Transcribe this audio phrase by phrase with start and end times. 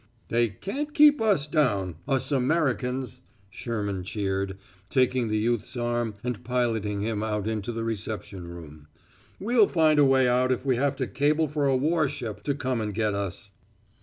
[0.29, 4.57] "They can't keep us down us Americans!" Sherman cheered,
[4.89, 8.87] taking the youth's arm and piloting him out into the reception room.
[9.39, 12.81] "We'll find a way out if we have to cable for a warship to come
[12.81, 13.51] and get us."